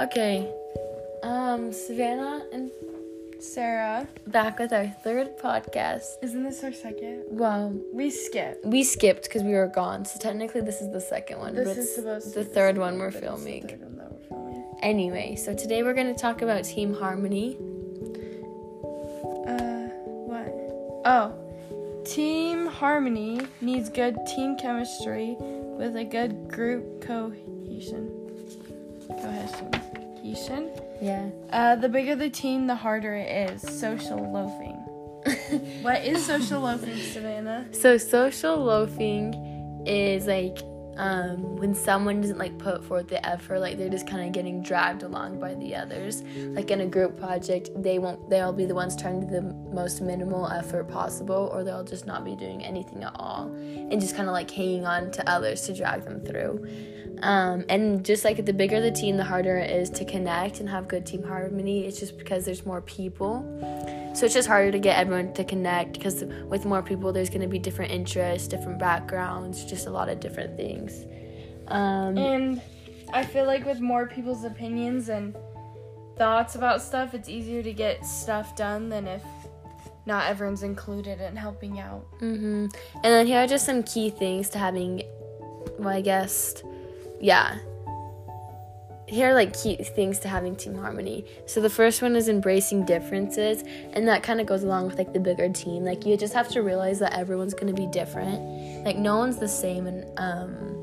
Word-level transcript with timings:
Okay. 0.00 0.52
Um, 1.22 1.72
Savannah 1.72 2.44
and 2.52 2.70
Sarah, 3.40 4.06
back 4.26 4.58
with 4.58 4.72
our 4.72 4.86
third 5.04 5.38
podcast. 5.38 6.04
isn't 6.22 6.42
this 6.42 6.62
our 6.64 6.72
second? 6.72 7.24
Well, 7.30 7.72
We 7.92 8.10
skipped. 8.10 8.64
we 8.64 8.82
skipped 8.82 9.24
because 9.24 9.42
we 9.42 9.52
were 9.52 9.66
gone, 9.68 10.04
so 10.04 10.18
technically 10.18 10.60
this 10.62 10.80
is 10.80 10.90
the 10.92 11.00
second 11.00 11.38
one. 11.38 11.54
This 11.54 11.76
is 11.76 11.94
supposed 11.94 12.32
to 12.34 12.40
the 12.40 12.44
be 12.44 12.54
third 12.54 12.78
one 12.78 12.98
we're 12.98 13.10
the 13.10 13.20
filming. 13.20 13.62
third 13.68 13.80
one 13.80 13.96
we're 13.98 14.28
filming. 14.28 14.64
Anyway, 14.82 15.36
so 15.36 15.54
today 15.54 15.82
we're 15.82 15.94
going 15.94 16.12
to 16.14 16.20
talk 16.20 16.42
about 16.42 16.64
team 16.64 16.94
harmony. 16.94 17.56
Uh, 19.46 19.88
what? 20.28 20.48
Oh, 21.04 22.02
team 22.04 22.66
harmony 22.66 23.40
needs 23.60 23.88
good 23.90 24.16
team 24.26 24.56
chemistry 24.56 25.36
with 25.38 25.96
a 25.96 26.04
good 26.04 26.48
group 26.48 27.02
cohesion. 27.02 28.15
Cohesion. 29.08 29.70
Cohesion. 30.16 30.70
Yeah. 31.00 31.28
Uh, 31.50 31.76
the 31.76 31.88
bigger 31.88 32.14
the 32.16 32.30
team, 32.30 32.66
the 32.66 32.74
harder 32.74 33.14
it 33.14 33.50
is. 33.50 33.62
Social 33.62 34.18
loafing. 34.32 34.82
What 35.82 36.04
is 36.04 36.24
social 36.24 36.60
loafing, 36.60 36.96
Savannah? 36.98 37.66
So 37.72 37.98
social 37.98 38.56
loafing 38.56 39.34
is 39.86 40.26
like 40.26 40.58
um, 40.96 41.56
when 41.56 41.74
someone 41.74 42.20
doesn't 42.20 42.38
like 42.38 42.56
put 42.58 42.84
forth 42.84 43.08
the 43.08 43.24
effort, 43.26 43.60
like 43.60 43.76
they're 43.76 43.88
just 43.88 44.06
kind 44.06 44.26
of 44.26 44.32
getting 44.32 44.62
dragged 44.62 45.02
along 45.02 45.38
by 45.38 45.54
the 45.54 45.74
others. 45.74 46.22
Like 46.36 46.70
in 46.70 46.80
a 46.80 46.86
group 46.86 47.18
project, 47.18 47.70
they 47.76 47.98
won't. 47.98 48.30
They'll 48.30 48.52
be 48.52 48.66
the 48.66 48.74
ones 48.74 48.96
trying 48.96 49.20
to 49.20 49.26
do 49.26 49.32
the 49.32 49.42
most 49.42 50.00
minimal 50.00 50.48
effort 50.48 50.88
possible, 50.88 51.50
or 51.52 51.64
they'll 51.64 51.84
just 51.84 52.06
not 52.06 52.24
be 52.24 52.34
doing 52.34 52.64
anything 52.64 53.02
at 53.04 53.12
all, 53.16 53.46
and 53.46 54.00
just 54.00 54.16
kind 54.16 54.28
of 54.28 54.32
like 54.32 54.50
hanging 54.50 54.86
on 54.86 55.10
to 55.12 55.28
others 55.28 55.62
to 55.62 55.74
drag 55.74 56.04
them 56.04 56.20
through. 56.20 56.66
Um, 57.22 57.64
and 57.68 58.04
just 58.04 58.24
like 58.24 58.44
the 58.44 58.52
bigger 58.52 58.80
the 58.80 58.90
team, 58.90 59.16
the 59.16 59.24
harder 59.24 59.56
it 59.56 59.70
is 59.70 59.88
to 59.90 60.04
connect 60.04 60.60
and 60.60 60.68
have 60.68 60.86
good 60.86 61.06
team 61.06 61.22
harmony. 61.22 61.86
It's 61.86 61.98
just 61.98 62.18
because 62.18 62.44
there's 62.44 62.66
more 62.66 62.82
people. 62.82 63.42
So 64.16 64.24
it's 64.24 64.34
just 64.34 64.48
harder 64.48 64.72
to 64.72 64.78
get 64.78 64.98
everyone 64.98 65.34
to 65.34 65.44
connect 65.44 65.92
because 65.92 66.24
with 66.48 66.64
more 66.64 66.82
people, 66.82 67.12
there's 67.12 67.28
going 67.28 67.42
to 67.42 67.48
be 67.48 67.58
different 67.58 67.92
interests, 67.92 68.48
different 68.48 68.78
backgrounds, 68.78 69.62
just 69.66 69.86
a 69.86 69.90
lot 69.90 70.08
of 70.08 70.20
different 70.20 70.56
things. 70.56 71.04
Um, 71.68 72.16
And 72.16 72.62
I 73.12 73.24
feel 73.26 73.44
like 73.44 73.66
with 73.66 73.80
more 73.80 74.06
people's 74.06 74.44
opinions 74.44 75.10
and 75.10 75.36
thoughts 76.16 76.54
about 76.54 76.80
stuff, 76.80 77.12
it's 77.12 77.28
easier 77.28 77.62
to 77.62 77.74
get 77.74 78.06
stuff 78.06 78.56
done 78.56 78.88
than 78.88 79.06
if 79.06 79.22
not 80.06 80.30
everyone's 80.30 80.62
included 80.62 81.20
in 81.20 81.36
helping 81.36 81.78
out. 81.78 82.06
hmm 82.20 82.68
And 82.94 83.04
then 83.04 83.26
here 83.26 83.40
are 83.40 83.46
just 83.46 83.66
some 83.66 83.82
key 83.82 84.08
things 84.08 84.48
to 84.50 84.58
having, 84.58 85.02
well, 85.78 85.90
I 85.90 86.00
guess, 86.00 86.62
yeah. 87.20 87.58
Here 89.06 89.30
are 89.30 89.34
like 89.34 89.56
key 89.56 89.76
things 89.76 90.18
to 90.20 90.28
having 90.28 90.56
team 90.56 90.76
harmony. 90.76 91.24
So 91.46 91.60
the 91.60 91.70
first 91.70 92.02
one 92.02 92.16
is 92.16 92.28
embracing 92.28 92.84
differences, 92.84 93.62
and 93.92 94.08
that 94.08 94.24
kind 94.24 94.40
of 94.40 94.46
goes 94.46 94.64
along 94.64 94.88
with 94.88 94.98
like 94.98 95.12
the 95.12 95.20
bigger 95.20 95.48
team. 95.48 95.84
Like 95.84 96.04
you 96.04 96.16
just 96.16 96.34
have 96.34 96.48
to 96.50 96.62
realize 96.62 96.98
that 96.98 97.14
everyone's 97.14 97.54
gonna 97.54 97.72
be 97.72 97.86
different. 97.86 98.84
Like 98.84 98.96
no 98.96 99.18
one's 99.18 99.38
the 99.38 99.46
same, 99.48 99.86
and 99.86 100.06
um, 100.18 100.76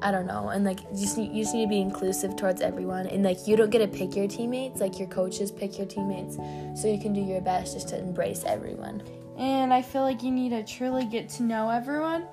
I 0.00 0.10
don't 0.10 0.26
know. 0.26 0.48
And 0.48 0.64
like 0.64 0.80
you 0.94 1.00
just 1.00 1.18
you 1.18 1.42
just 1.42 1.54
need 1.54 1.64
to 1.64 1.68
be 1.68 1.82
inclusive 1.82 2.34
towards 2.36 2.62
everyone. 2.62 3.08
And 3.08 3.22
like 3.22 3.46
you 3.46 3.56
don't 3.56 3.70
get 3.70 3.80
to 3.80 3.88
pick 3.88 4.16
your 4.16 4.26
teammates. 4.26 4.80
Like 4.80 4.98
your 4.98 5.08
coaches 5.08 5.50
pick 5.50 5.76
your 5.76 5.86
teammates, 5.86 6.36
so 6.80 6.88
you 6.88 6.98
can 6.98 7.12
do 7.12 7.20
your 7.20 7.42
best 7.42 7.74
just 7.74 7.88
to 7.88 7.98
embrace 7.98 8.44
everyone. 8.46 9.02
And 9.36 9.74
I 9.74 9.82
feel 9.82 10.02
like 10.02 10.22
you 10.22 10.30
need 10.30 10.50
to 10.50 10.62
truly 10.62 11.04
get 11.04 11.28
to 11.30 11.42
know 11.42 11.68
everyone 11.68 12.26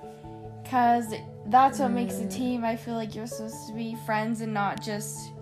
because 0.72 1.12
that's 1.48 1.80
what 1.80 1.90
makes 1.90 2.18
a 2.20 2.28
team. 2.28 2.64
I 2.64 2.76
feel 2.76 2.94
like 2.94 3.14
you're 3.14 3.26
supposed 3.26 3.68
to 3.68 3.74
be 3.74 3.94
friends 4.06 4.40
and 4.40 4.54
not 4.54 4.82
just 4.82 5.32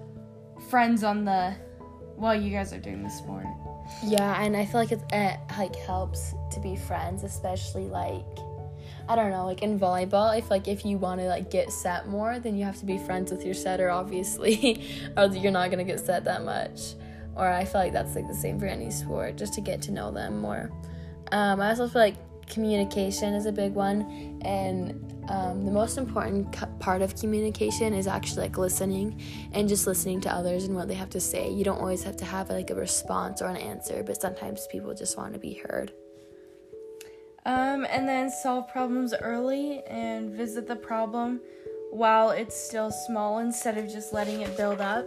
friends 0.68 1.04
on 1.04 1.24
the 1.24 1.54
while 2.16 2.34
you 2.34 2.50
guys 2.50 2.72
are 2.72 2.80
doing 2.80 3.04
the 3.04 3.10
sport. 3.10 3.46
Yeah, 4.04 4.42
and 4.42 4.56
I 4.56 4.66
feel 4.66 4.80
like 4.80 4.90
it, 4.90 5.00
it 5.12 5.38
like 5.56 5.76
helps 5.76 6.34
to 6.50 6.58
be 6.58 6.74
friends, 6.74 7.22
especially 7.22 7.84
like 7.84 8.26
I 9.08 9.14
don't 9.14 9.30
know, 9.30 9.46
like 9.46 9.62
in 9.62 9.78
volleyball. 9.78 10.36
If 10.36 10.50
like 10.50 10.66
if 10.66 10.84
you 10.84 10.98
want 10.98 11.20
to 11.20 11.28
like 11.28 11.48
get 11.48 11.70
set 11.70 12.08
more, 12.08 12.40
then 12.40 12.56
you 12.56 12.64
have 12.64 12.80
to 12.80 12.84
be 12.84 12.98
friends 12.98 13.30
with 13.30 13.44
your 13.44 13.54
setter, 13.54 13.88
obviously, 13.88 14.84
or 15.16 15.26
you're 15.26 15.52
not 15.52 15.70
gonna 15.70 15.84
get 15.84 16.00
set 16.00 16.24
that 16.24 16.42
much. 16.42 16.94
Or 17.36 17.46
I 17.46 17.64
feel 17.64 17.82
like 17.82 17.92
that's 17.92 18.16
like 18.16 18.26
the 18.26 18.34
same 18.34 18.58
for 18.58 18.66
any 18.66 18.90
sport, 18.90 19.36
just 19.36 19.54
to 19.54 19.60
get 19.60 19.80
to 19.82 19.92
know 19.92 20.10
them 20.10 20.40
more. 20.40 20.72
Um, 21.30 21.60
I 21.60 21.68
also 21.68 21.86
feel 21.86 22.02
like 22.02 22.16
communication 22.48 23.32
is 23.34 23.46
a 23.46 23.52
big 23.52 23.74
one, 23.74 24.40
and 24.44 25.09
um, 25.30 25.64
the 25.64 25.70
most 25.70 25.96
important 25.96 26.56
part 26.80 27.02
of 27.02 27.14
communication 27.14 27.94
is 27.94 28.08
actually 28.08 28.42
like 28.42 28.58
listening 28.58 29.22
and 29.52 29.68
just 29.68 29.86
listening 29.86 30.20
to 30.22 30.34
others 30.34 30.64
and 30.64 30.74
what 30.74 30.88
they 30.88 30.94
have 30.94 31.10
to 31.10 31.20
say. 31.20 31.52
You 31.52 31.62
don't 31.62 31.78
always 31.78 32.02
have 32.02 32.16
to 32.16 32.24
have 32.24 32.50
like 32.50 32.70
a 32.70 32.74
response 32.74 33.40
or 33.40 33.46
an 33.46 33.56
answer, 33.56 34.02
but 34.02 34.20
sometimes 34.20 34.66
people 34.72 34.92
just 34.92 35.16
want 35.16 35.32
to 35.34 35.38
be 35.38 35.54
heard. 35.54 35.92
Um, 37.46 37.86
and 37.88 38.08
then 38.08 38.28
solve 38.28 38.68
problems 38.68 39.14
early 39.14 39.82
and 39.84 40.32
visit 40.32 40.66
the 40.66 40.74
problem 40.74 41.40
while 41.92 42.30
it's 42.30 42.56
still 42.56 42.90
small 42.90 43.38
instead 43.38 43.78
of 43.78 43.86
just 43.86 44.12
letting 44.12 44.40
it 44.40 44.56
build 44.56 44.80
up. 44.80 45.06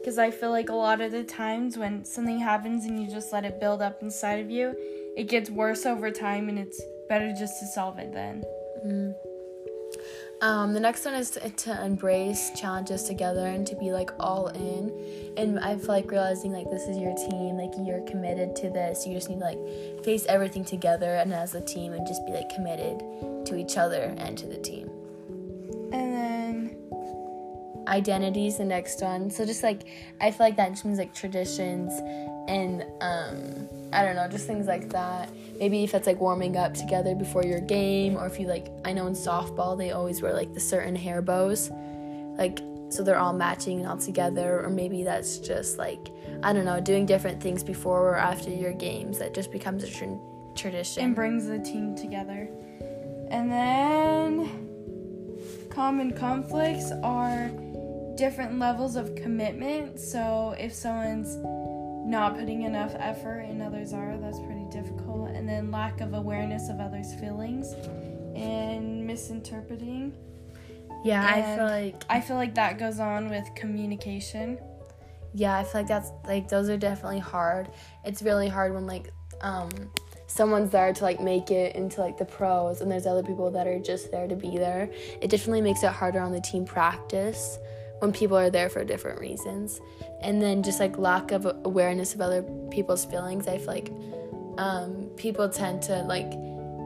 Because 0.00 0.18
I 0.18 0.30
feel 0.30 0.50
like 0.50 0.68
a 0.68 0.74
lot 0.74 1.00
of 1.00 1.10
the 1.10 1.24
times 1.24 1.76
when 1.76 2.04
something 2.04 2.38
happens 2.38 2.84
and 2.84 3.02
you 3.02 3.10
just 3.10 3.32
let 3.32 3.44
it 3.44 3.58
build 3.58 3.82
up 3.82 4.02
inside 4.02 4.38
of 4.38 4.50
you, 4.50 4.76
it 5.16 5.24
gets 5.24 5.50
worse 5.50 5.84
over 5.84 6.12
time 6.12 6.48
and 6.48 6.60
it's 6.60 6.80
better 7.08 7.34
just 7.36 7.58
to 7.58 7.66
solve 7.66 7.98
it 7.98 8.12
then. 8.12 8.44
Um, 10.40 10.74
the 10.74 10.80
next 10.80 11.04
one 11.04 11.14
is 11.14 11.30
to, 11.30 11.48
to 11.48 11.84
embrace 11.84 12.50
challenges 12.54 13.04
together 13.04 13.46
and 13.46 13.66
to 13.66 13.76
be 13.76 13.92
like 13.92 14.10
all 14.20 14.48
in. 14.48 14.92
And 15.36 15.58
I 15.58 15.76
feel 15.76 15.88
like 15.88 16.10
realizing 16.10 16.52
like 16.52 16.70
this 16.70 16.82
is 16.82 16.98
your 16.98 17.14
team, 17.14 17.56
like 17.56 17.72
you're 17.78 18.02
committed 18.02 18.54
to 18.56 18.70
this. 18.70 19.06
You 19.06 19.14
just 19.14 19.28
need 19.28 19.38
to 19.38 19.44
like 19.44 20.04
face 20.04 20.26
everything 20.26 20.64
together 20.64 21.14
and 21.14 21.32
as 21.32 21.54
a 21.54 21.60
team 21.60 21.92
and 21.92 22.06
just 22.06 22.26
be 22.26 22.32
like 22.32 22.48
committed 22.54 23.02
to 23.46 23.56
each 23.56 23.76
other 23.76 24.14
and 24.18 24.36
to 24.38 24.46
the 24.46 24.58
team. 24.58 24.90
And 25.92 26.12
then, 26.12 26.76
identities 27.86 28.56
the 28.58 28.64
next 28.64 29.02
one 29.02 29.30
so 29.30 29.44
just 29.44 29.62
like 29.62 29.82
i 30.20 30.30
feel 30.30 30.46
like 30.46 30.56
that 30.56 30.70
just 30.70 30.86
means 30.86 30.98
like 30.98 31.14
traditions 31.14 31.92
and 32.48 32.82
um 33.02 33.68
i 33.94 34.02
don't 34.02 34.16
know 34.16 34.28
just 34.28 34.46
things 34.46 34.66
like 34.66 34.88
that 34.90 35.30
maybe 35.58 35.84
if 35.84 35.94
it's 35.94 36.06
like 36.06 36.20
warming 36.20 36.56
up 36.56 36.74
together 36.74 37.14
before 37.14 37.44
your 37.44 37.60
game 37.60 38.16
or 38.16 38.26
if 38.26 38.38
you 38.38 38.46
like 38.46 38.68
i 38.84 38.92
know 38.92 39.06
in 39.06 39.14
softball 39.14 39.76
they 39.76 39.92
always 39.92 40.20
wear 40.20 40.32
like 40.32 40.52
the 40.54 40.60
certain 40.60 40.96
hair 40.96 41.22
bows 41.22 41.70
like 42.36 42.60
so 42.90 43.02
they're 43.02 43.18
all 43.18 43.32
matching 43.32 43.80
and 43.80 43.88
all 43.88 43.96
together 43.96 44.64
or 44.64 44.68
maybe 44.68 45.02
that's 45.02 45.38
just 45.38 45.78
like 45.78 46.10
i 46.42 46.52
don't 46.52 46.64
know 46.64 46.80
doing 46.80 47.06
different 47.06 47.42
things 47.42 47.64
before 47.64 48.10
or 48.10 48.16
after 48.16 48.50
your 48.50 48.72
games 48.72 49.18
that 49.18 49.34
just 49.34 49.50
becomes 49.50 49.82
a 49.82 49.90
tra- 49.90 50.20
tradition 50.54 51.04
and 51.04 51.14
brings 51.14 51.46
the 51.46 51.58
team 51.58 51.96
together. 51.96 52.48
And 53.30 53.50
then, 53.50 55.68
common 55.70 56.12
conflicts 56.12 56.90
are 57.02 57.50
different 58.16 58.58
levels 58.58 58.96
of 58.96 59.14
commitment. 59.16 59.98
So 59.98 60.54
if 60.58 60.72
someone's 60.72 61.36
not 62.04 62.36
putting 62.38 62.62
enough 62.62 62.94
effort 62.98 63.40
and 63.40 63.62
others 63.62 63.92
are, 63.92 64.16
that's 64.18 64.38
pretty 64.40 64.66
difficult. 64.70 65.30
And 65.30 65.48
then 65.48 65.70
lack 65.70 66.00
of 66.00 66.14
awareness 66.14 66.68
of 66.68 66.80
others' 66.80 67.14
feelings 67.14 67.72
and 68.36 69.06
misinterpreting. 69.06 70.12
yeah 71.04 71.24
i 71.24 71.56
feel 71.56 71.66
like 71.66 72.04
I 72.08 72.20
feel 72.20 72.36
like 72.36 72.54
that 72.56 72.78
goes 72.78 72.98
on 72.98 73.28
with 73.28 73.48
communication. 73.54 74.58
yeah 75.34 75.56
i 75.58 75.62
feel 75.62 75.82
like 75.82 75.88
that's 75.88 76.10
like 76.26 76.48
those 76.48 76.68
are 76.68 76.76
definitely 76.76 77.20
hard 77.20 77.70
it's 78.04 78.22
really 78.22 78.48
hard 78.48 78.74
when 78.74 78.86
like 78.86 79.12
um 79.40 79.70
someone's 80.26 80.70
there 80.70 80.92
to 80.92 81.04
like 81.04 81.20
make 81.20 81.50
it 81.50 81.76
into 81.76 82.00
like 82.00 82.18
the 82.18 82.24
pros 82.24 82.80
and 82.80 82.90
there's 82.90 83.06
other 83.06 83.22
people 83.22 83.50
that 83.52 83.66
are 83.68 83.78
just 83.78 84.10
there 84.10 84.26
to 84.26 84.34
be 84.34 84.56
there 84.58 84.90
it 85.20 85.30
definitely 85.30 85.60
makes 85.60 85.82
it 85.84 85.92
harder 85.92 86.18
on 86.18 86.32
the 86.32 86.40
team 86.40 86.64
practice 86.64 87.58
when 88.04 88.12
people 88.12 88.36
are 88.36 88.50
there 88.50 88.68
for 88.68 88.84
different 88.84 89.18
reasons. 89.18 89.80
And 90.20 90.40
then 90.40 90.62
just 90.62 90.78
like 90.78 90.98
lack 90.98 91.32
of 91.32 91.46
awareness 91.64 92.14
of 92.14 92.20
other 92.20 92.42
people's 92.70 93.04
feelings 93.04 93.46
i 93.46 93.58
feel 93.58 93.66
like 93.66 93.92
um, 94.56 95.10
people 95.16 95.48
tend 95.48 95.82
to 95.82 96.02
like 96.02 96.32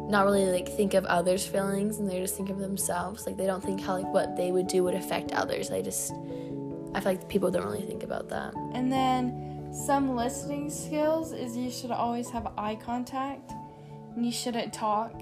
not 0.08 0.24
really 0.24 0.46
like 0.46 0.68
think 0.68 0.94
of 0.94 1.04
others 1.04 1.46
feelings 1.46 1.98
and 1.98 2.10
they 2.10 2.18
just 2.18 2.34
think 2.34 2.48
of 2.48 2.58
themselves. 2.58 3.26
Like 3.26 3.36
they 3.36 3.44
don't 3.44 3.62
think 3.62 3.80
how 3.82 3.94
like 3.98 4.12
what 4.12 4.36
they 4.36 4.50
would 4.52 4.66
do 4.66 4.82
would 4.84 4.94
affect 4.94 5.32
others. 5.32 5.68
They 5.68 5.82
just 5.82 6.12
i 6.94 7.00
feel 7.00 7.12
like 7.12 7.28
people 7.28 7.50
don't 7.50 7.66
really 7.66 7.82
think 7.82 8.02
about 8.02 8.30
that. 8.30 8.54
And 8.72 8.90
then 8.90 9.68
some 9.70 10.16
listening 10.16 10.70
skills 10.70 11.32
is 11.32 11.56
you 11.56 11.70
should 11.70 11.90
always 11.90 12.30
have 12.30 12.46
eye 12.56 12.76
contact 12.76 13.52
and 14.16 14.24
you 14.24 14.32
shouldn't 14.32 14.72
talk. 14.72 15.12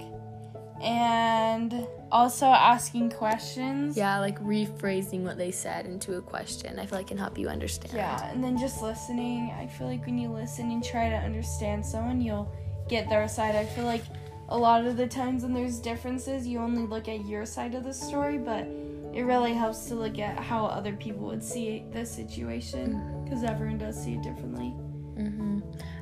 And 0.81 1.87
also 2.11 2.45
asking 2.45 3.11
questions. 3.11 3.97
Yeah, 3.97 4.19
like 4.19 4.39
rephrasing 4.41 5.21
what 5.21 5.37
they 5.37 5.51
said 5.51 5.85
into 5.85 6.15
a 6.17 6.21
question. 6.21 6.79
I 6.79 6.85
feel 6.85 6.99
like 6.99 7.07
can 7.07 7.17
help 7.17 7.37
you 7.37 7.49
understand. 7.49 7.93
Yeah, 7.93 8.31
and 8.31 8.43
then 8.43 8.57
just 8.57 8.81
listening. 8.81 9.53
I 9.57 9.67
feel 9.67 9.87
like 9.87 10.05
when 10.05 10.17
you 10.17 10.29
listen 10.29 10.71
and 10.71 10.83
try 10.83 11.09
to 11.09 11.15
understand 11.15 11.85
someone, 11.85 12.21
you'll 12.21 12.51
get 12.87 13.09
their 13.09 13.27
side. 13.27 13.55
I 13.55 13.65
feel 13.65 13.85
like 13.85 14.03
a 14.49 14.57
lot 14.57 14.85
of 14.85 14.97
the 14.97 15.07
times 15.07 15.43
when 15.43 15.53
there's 15.53 15.79
differences, 15.79 16.47
you 16.47 16.59
only 16.59 16.83
look 16.83 17.07
at 17.07 17.25
your 17.25 17.45
side 17.45 17.75
of 17.75 17.83
the 17.83 17.93
story, 17.93 18.37
but 18.37 18.65
it 19.13 19.23
really 19.23 19.53
helps 19.53 19.85
to 19.85 19.95
look 19.95 20.19
at 20.19 20.37
how 20.37 20.65
other 20.65 20.93
people 20.93 21.27
would 21.27 21.43
see 21.43 21.85
the 21.91 22.05
situation 22.05 23.23
because 23.23 23.43
everyone 23.43 23.77
does 23.77 24.01
see 24.01 24.13
it 24.13 24.21
differently. 24.21 24.69
hmm 25.17 25.59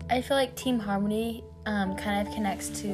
I 0.09 0.21
feel 0.21 0.37
like 0.37 0.55
team 0.55 0.77
harmony 0.77 1.43
um, 1.65 1.95
kind 1.95 2.27
of 2.27 2.33
connects 2.33 2.69
to 2.81 2.87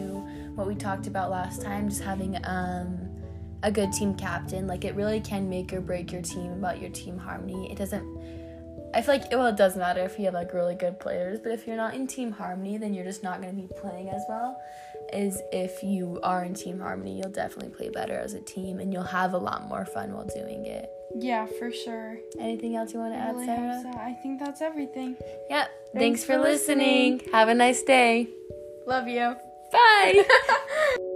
what 0.55 0.67
we 0.67 0.75
talked 0.75 1.07
about 1.07 1.29
last 1.29 1.61
time, 1.61 1.89
just 1.89 2.01
having 2.01 2.37
um, 2.45 2.97
a 3.63 3.71
good 3.71 3.91
team 3.93 4.15
captain. 4.15 4.67
Like 4.67 4.85
it 4.85 4.95
really 4.95 5.19
can 5.21 5.49
make 5.49 5.73
or 5.73 5.81
break 5.81 6.11
your 6.11 6.21
team 6.21 6.51
about 6.53 6.79
your 6.81 6.89
team 6.91 7.17
harmony. 7.17 7.71
It 7.71 7.77
doesn't. 7.77 8.05
I 8.93 9.01
feel 9.01 9.15
like 9.15 9.31
it, 9.31 9.35
well, 9.37 9.47
it 9.47 9.55
does 9.55 9.77
matter 9.77 10.01
if 10.01 10.19
you 10.19 10.25
have 10.25 10.33
like 10.33 10.53
really 10.53 10.75
good 10.75 10.99
players, 10.99 11.39
but 11.39 11.53
if 11.53 11.65
you're 11.65 11.77
not 11.77 11.93
in 11.93 12.07
team 12.07 12.31
harmony, 12.31 12.77
then 12.77 12.93
you're 12.93 13.05
just 13.05 13.23
not 13.23 13.41
going 13.41 13.55
to 13.55 13.61
be 13.61 13.69
playing 13.79 14.09
as 14.09 14.21
well. 14.27 14.61
As 15.13 15.41
if 15.53 15.81
you 15.81 16.19
are 16.23 16.43
in 16.43 16.53
team 16.53 16.79
harmony, 16.79 17.17
you'll 17.17 17.29
definitely 17.31 17.69
play 17.73 17.89
better 17.89 18.13
as 18.17 18.33
a 18.33 18.41
team, 18.41 18.79
and 18.79 18.91
you'll 18.91 19.03
have 19.03 19.33
a 19.33 19.37
lot 19.37 19.67
more 19.67 19.85
fun 19.85 20.13
while 20.13 20.25
doing 20.25 20.65
it. 20.65 20.89
Yeah, 21.15 21.45
for 21.57 21.71
sure. 21.71 22.17
Anything 22.39 22.75
else 22.75 22.93
you 22.93 22.99
want 22.99 23.13
to 23.13 23.17
I 23.17 23.23
add, 23.23 23.33
really 23.35 23.45
Sarah? 23.45 23.79
so. 23.83 23.89
I 23.99 24.13
think 24.21 24.39
that's 24.39 24.61
everything. 24.61 25.15
Yep. 25.49 25.49
Thanks, 25.49 25.71
Thanks 25.93 26.23
for 26.25 26.33
for 26.33 26.39
listening. 26.39 27.13
listening. 27.13 27.33
Have 27.33 27.47
a 27.47 27.53
nice 27.53 27.83
day. 27.83 28.27
Love 28.85 29.07
you. 29.07 29.35
Bye. 29.71 30.25